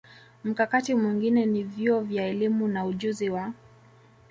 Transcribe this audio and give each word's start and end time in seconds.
Mkakati 0.43 0.95
mwingine 0.95 1.45
ni 1.45 1.63
vyuo 1.63 1.99
vya 2.01 2.27
elimu 2.27 2.67
na 2.67 2.85
ujuzi 2.85 3.29
w 3.29 3.51